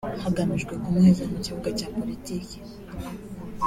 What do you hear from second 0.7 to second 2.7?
kumuheza mu kibuga cya politiki